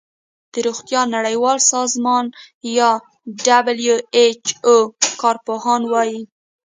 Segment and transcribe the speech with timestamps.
[0.53, 2.25] د روغتیا نړیوال سازمان
[2.77, 2.89] یا
[3.45, 4.77] ډبلیو ایچ او
[5.21, 6.21] کار پوهان وايي